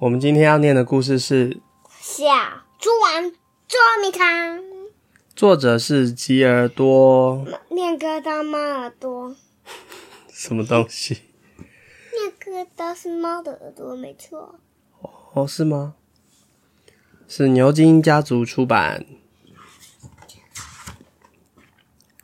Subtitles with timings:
[0.00, 1.60] 我们今天要念的故事是
[2.00, 2.24] 小
[2.80, 3.30] 猪玩
[3.68, 4.60] 捉迷藏，
[5.36, 9.36] 作者是吉尔多面疙瘩猫耳朵，
[10.28, 11.22] 什么东西？
[12.12, 14.56] 面疙瘩是猫的耳朵，没错。
[15.32, 15.94] 哦，是吗？
[17.28, 19.06] 是牛津家族出版。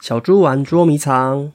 [0.00, 1.52] 小猪玩捉迷藏。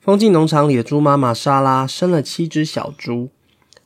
[0.00, 3.30] 风景农场里的猪妈妈莎拉生了七只小猪，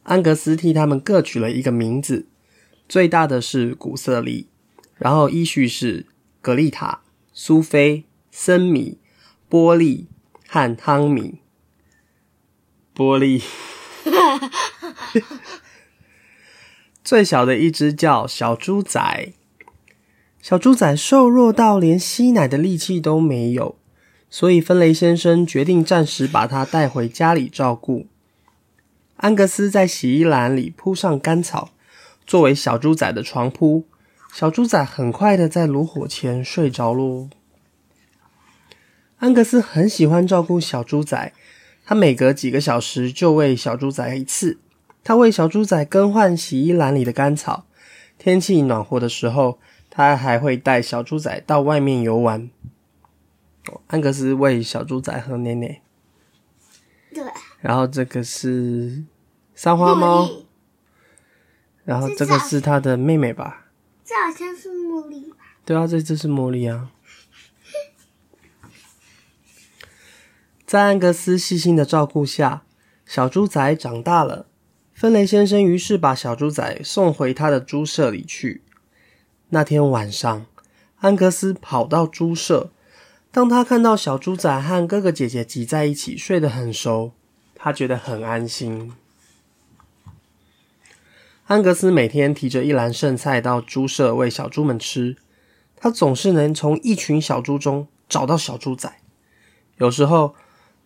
[0.03, 2.27] 安格斯替他们各取了一个名字。
[2.89, 4.49] 最大的是古瑟利，
[4.97, 6.07] 然后依序是
[6.41, 7.01] 格丽塔、
[7.33, 8.99] 苏菲、森米、
[9.49, 10.09] 波利
[10.49, 11.39] 和汤米。
[12.93, 13.43] 波利。
[17.05, 19.33] 最小的一只叫小猪仔。
[20.43, 23.77] 小猪仔瘦弱到连吸奶的力气都没有，
[24.31, 28.07] 所以芬雷先生决定暂时把它带回家里照顾。
[29.21, 31.73] 安格斯在洗衣篮里铺上干草，
[32.27, 33.85] 作为小猪仔的床铺。
[34.33, 37.29] 小猪仔很快的在炉火前睡着喽。
[39.19, 41.35] 安格斯很喜欢照顾小猪仔，
[41.85, 44.59] 他每隔几个小时就喂小猪仔一次。
[45.05, 47.67] 他为小猪仔更换洗衣篮里的干草。
[48.17, 49.59] 天气暖和的时候，
[49.91, 52.49] 他还会带小猪仔到外面游玩。
[53.89, 55.83] 安格斯喂小猪仔喝奶奶。
[57.13, 57.25] 对，
[57.61, 59.03] 然后这个是
[59.63, 60.27] 三花猫，
[61.85, 63.67] 然后这个是它的妹妹吧？
[64.03, 65.37] 这好像是茉莉吧？
[65.67, 66.91] 对啊，这只是茉莉啊。
[70.65, 72.63] 在安格斯细心的照顾下，
[73.05, 74.47] 小猪仔长大了。
[74.95, 78.63] 芬雷先生于是把小猪仔送回他的猪舍里去。
[79.51, 80.47] 那天晚上，
[81.01, 82.71] 安格斯跑到猪舍，
[83.31, 87.13] 当他看到小猪仔和哥哥姐姐挤在一起睡得很熟，
[87.55, 88.95] 他觉得很安心。
[91.51, 95.17] 安格斯每天提着一篮剩菜到猪舍喂小猪们吃，
[95.75, 99.01] 他总是能从一群小猪中找到小猪仔。
[99.79, 100.37] 有时候，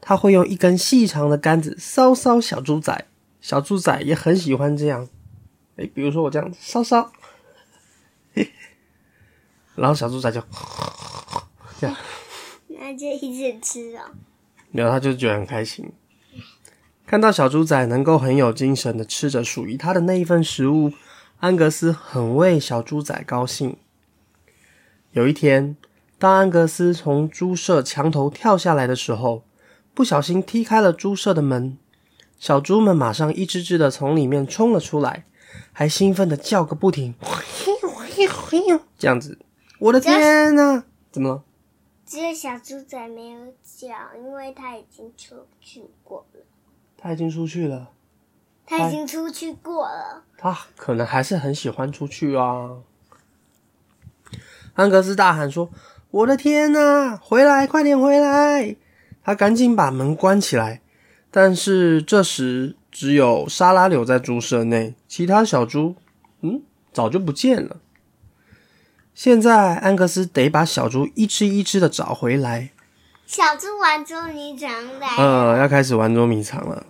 [0.00, 3.06] 他会用一根细长的杆子搔搔小猪仔。
[3.42, 5.06] 小猪仔也很喜欢这样，
[5.76, 7.08] 哎，比如说我这样搔搔，
[9.74, 10.42] 然后小猪仔就
[11.78, 11.94] 这样，
[12.68, 14.12] 那就一直吃哦。
[14.72, 15.92] 然后他就觉得很开心，
[17.06, 20.90] 看到小猪仔能够很有精神的吃着属于他的那一份食物，
[21.40, 23.76] 安格斯很为小猪仔高兴。
[25.12, 25.76] 有一天，
[26.18, 29.44] 当安格斯从猪舍墙头跳下来的时候，
[29.92, 31.76] 不小心踢开了猪舍的门。
[32.38, 35.24] 小猪们马上一只只的从里面冲了出来，
[35.72, 37.14] 还兴奋的叫个不停，
[38.98, 39.38] 这样子。
[39.78, 40.84] 我的天哪！
[41.12, 41.42] 怎么了？
[42.06, 46.26] 只有小猪仔没有叫，因为他已经出去过。
[47.04, 47.90] 他已经出去了。
[48.64, 50.22] 他已经出去过了。
[50.38, 52.78] 他可能还是很喜欢出去啊。
[54.72, 55.68] 安格斯大喊说
[56.10, 57.14] ：“我的天哪！
[57.14, 58.76] 回来，快点回来！”
[59.22, 60.80] 他赶紧把门关起来。
[61.30, 65.96] 但是这时，只有莎拉留在猪舍内，其他小猪，
[66.40, 67.76] 嗯，早就不见了。
[69.14, 72.70] 现在安格斯得把小猪一只一只的找回来。
[73.26, 76.86] 小猪玩捉迷藏的，呃，要开始玩捉迷藏了。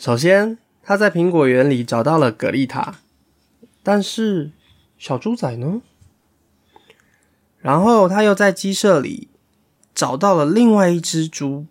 [0.00, 3.00] 首先，他在苹果园里找到了格丽塔，
[3.82, 4.50] 但是
[4.96, 5.82] 小猪仔呢？
[7.58, 9.28] 然后他又在鸡舍里
[9.94, 11.66] 找到了另外一只猪。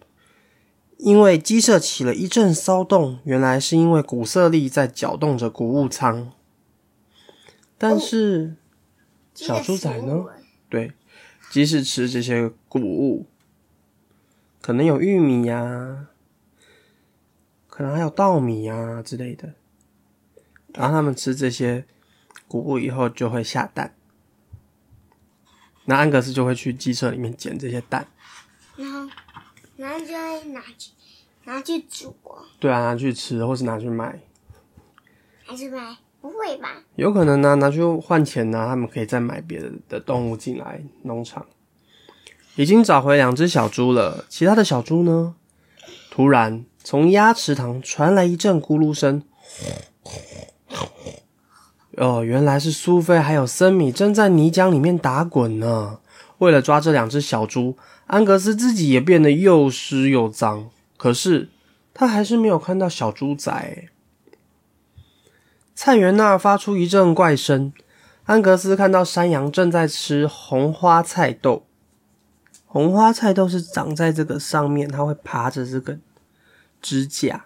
[0.98, 6.32] 因为鸡舍起了一阵骚动，原来是因为古瑟利在搅动着谷物仓。
[7.80, 8.58] 但是
[9.34, 10.26] 小猪仔呢？
[10.70, 10.92] 对，
[11.50, 13.26] 即使吃这些谷物，
[14.62, 16.10] 可能有玉米呀，
[17.80, 19.54] 可能还有稻米啊之类的。
[20.74, 21.86] 然后他们吃这些
[22.46, 23.96] 谷物以后，就会下蛋。
[25.86, 28.06] 那安格斯就会去鸡舍里面捡这些蛋。
[28.76, 29.10] 然后。
[29.78, 30.92] 然后就会拿去
[31.46, 32.14] 拿去煮，
[32.60, 34.20] 对啊，拿去吃，或是拿去卖，
[35.46, 35.96] 还是卖？
[36.20, 36.84] 不会吧？
[36.98, 41.46] 有可能呢，拿去换钱呢，他们可以再买别的的动物进来农场。
[42.58, 45.36] 已经找回两只小猪了，其他的小猪呢？
[46.12, 49.24] 突然，从鸭池塘传来一阵咕噜声。
[51.98, 56.00] 哦，原来是苏菲还有森米正在泥浆里面打滚呢。
[56.38, 57.78] 为了抓这两只小猪。
[58.08, 61.50] 安格斯自己也变得又湿又脏，可是
[61.94, 63.90] 他还是没有看到小猪仔。
[65.76, 67.72] 菜园那儿发出一阵怪声，
[68.24, 71.68] 安格斯看到山羊正在吃红花菜豆。
[72.66, 76.00] 红花菜豆是长在这个上面，它会爬着这个
[76.82, 77.46] 指甲。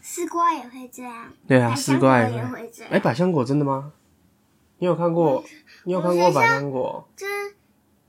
[0.00, 2.70] 丝瓜也会这样，对啊，丝瓜也也会。
[2.72, 2.92] 这样。
[2.92, 3.92] 哎，百香果真的吗？
[4.78, 5.44] 你有看过？
[5.84, 7.08] 你有看过百香果？
[7.16, 7.32] 就是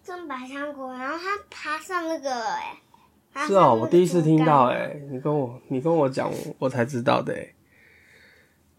[0.03, 2.81] 种百香果，然后它爬上那个哎、
[3.33, 7.53] 爬是哦，我第一次听到，哎，你跟我你跟我讲，我才知道的，哎。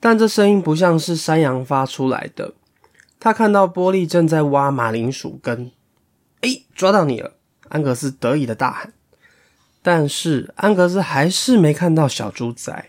[0.01, 2.55] 但这声音不像是山羊发出来的。
[3.19, 5.73] 他看到玻璃正在挖马铃薯根，
[6.43, 7.37] 哎，抓到你了！
[7.69, 8.93] 安格斯得意的大喊。
[9.87, 12.89] 但是安格斯还是没看到小猪仔。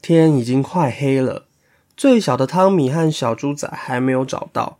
[0.00, 1.44] 天已经快黑了，
[1.94, 4.78] 最小的汤米和小猪仔还没有找到。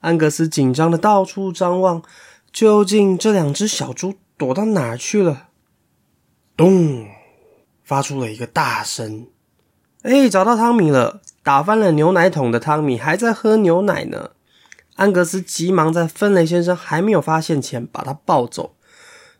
[0.00, 2.02] 安格斯紧张的到处张望，
[2.50, 5.48] 究竟这两只小猪躲到哪儿去了？
[6.56, 7.06] 咚！
[7.84, 9.26] 发出了一个大声。
[10.00, 11.20] 哎，找到汤米了！
[11.42, 14.30] 打翻了牛奶桶的汤米还在喝牛奶呢。
[14.96, 18.74] 安格斯急忙在芬雷先生还没有发现前把他抱走，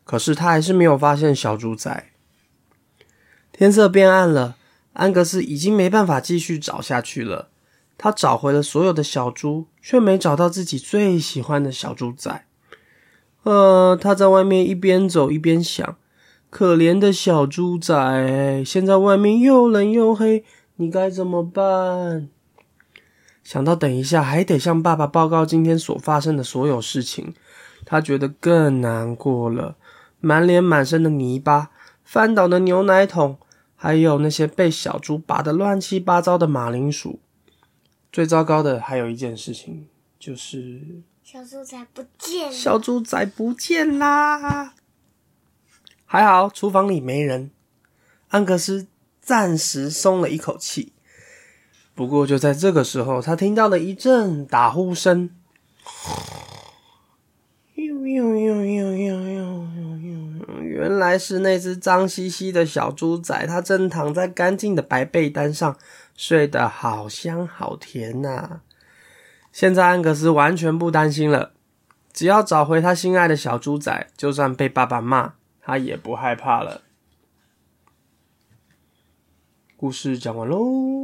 [0.09, 2.09] 可是他还是没有发现小猪仔。
[3.51, 4.55] 天色变暗了，
[4.93, 7.49] 安格斯已经没办法继续找下去了。
[7.95, 12.43] 他找回了所有的小猪，却没找到自己最喜欢的小猪仔。
[13.43, 15.95] 呃，他在外面一边走一边想：
[16.49, 20.43] 可怜的小猪仔，现在外面又冷又黑，
[20.77, 22.27] 你该怎么办？
[23.43, 27.35] 想到等一下还得向爸爸报告今天所发生的所有事情，
[27.85, 29.75] 他觉得更难过了。
[30.19, 31.71] 满脸满身的泥巴，
[32.03, 33.37] 翻倒的牛奶桶，
[33.75, 37.19] 还有那些被小猪拔得乱七八糟的马铃薯。
[38.11, 39.87] 最糟糕的还有一件事情，
[40.19, 44.73] 就是小猪仔不见了，小猪仔不见啦！
[46.05, 47.51] 还好厨房里没人，
[48.29, 48.87] 安格斯
[49.21, 50.93] 暂时松了一口气。
[51.93, 55.29] 不过就在这个时候，他听到了一阵打呼声，
[60.99, 65.77] 原来是那只脏兮兮的小猪仔，它正躺在干净的白被单上，
[66.17, 68.59] 睡得好香好甜呐、
[69.53, 71.53] 现在安格斯完全不担心了。
[72.11, 76.81] 只要找回他心爱的小猪仔，就算被爸爸骂，他也不害怕了。
[79.77, 80.98] 故事讲完喽。